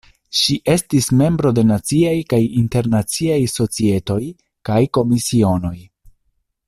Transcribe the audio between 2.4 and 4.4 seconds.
Internaciaj Societoj